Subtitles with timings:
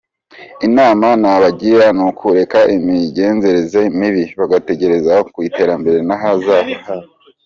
[0.67, 7.09] Inama nabagira ni ukureka imigenzereze mibi bagatekereza ku iterambere n’ahazaza habo.